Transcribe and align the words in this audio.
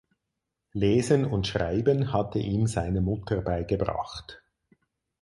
Lesen 0.73 1.25
und 1.25 1.45
Schreiben 1.45 2.11
hatte 2.11 2.39
ihm 2.39 2.65
seine 2.65 3.01
Mutter 3.01 3.43
beigebracht. 3.43 4.41